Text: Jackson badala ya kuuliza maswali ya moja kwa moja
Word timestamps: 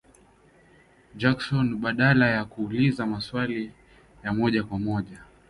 Jackson 1.15 1.75
badala 1.75 2.27
ya 2.27 2.45
kuuliza 2.45 3.05
maswali 3.05 3.71
ya 4.23 4.33
moja 4.33 4.63
kwa 4.63 4.79
moja 4.79 5.19